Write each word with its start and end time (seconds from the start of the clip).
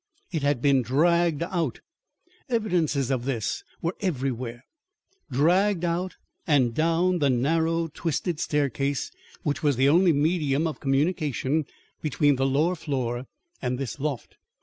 IT 0.31 0.41
HAD 0.41 0.63
BEEN 0.63 0.81
DRAGGED 0.81 1.43
OUT. 1.43 1.81
Evidences 2.49 3.11
of 3.11 3.25
this 3.25 3.63
were 3.83 3.95
everywhere; 4.01 4.63
dragged 5.29 5.85
out, 5.85 6.15
and 6.47 6.73
down 6.73 7.19
the 7.19 7.29
narrow, 7.29 7.87
twisted 7.87 8.39
staircase 8.39 9.11
which 9.43 9.61
was 9.61 9.75
the 9.75 9.87
only 9.89 10.11
medium 10.11 10.65
of 10.65 10.79
communication 10.79 11.65
between 12.01 12.37
the 12.37 12.47
lower 12.47 12.73
floor 12.75 13.27
and 13.61 13.77
this 13.77 13.99
loft. 13.99 14.37